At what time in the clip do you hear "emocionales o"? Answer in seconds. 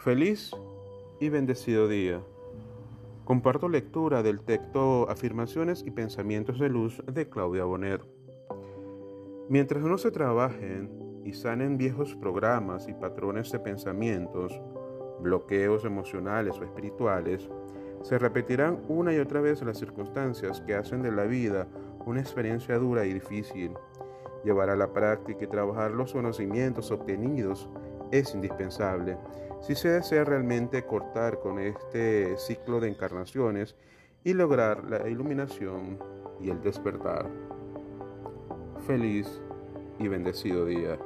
15.84-16.64